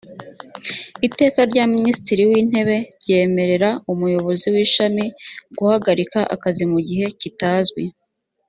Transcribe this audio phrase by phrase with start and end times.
[1.07, 5.05] iteka rya minisitiri w’ intebe ryemerera umuyobozi w’ ishami
[5.57, 7.83] guhagarika akazi mu gihe kitazwi